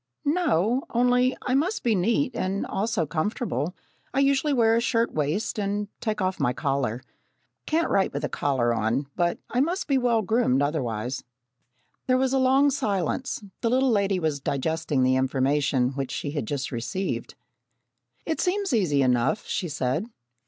[0.25, 3.75] "No, only I must be neat and also comfortable.
[4.15, 7.03] I usually wear a shirt waist and take off my collar.
[7.67, 11.23] Can't write with a collar on, but I must be well groomed otherwise."
[12.07, 13.43] There was a long silence.
[13.61, 17.35] The little lady was digesting the information which she had just received.
[18.25, 20.07] "It seems easy enough," she said.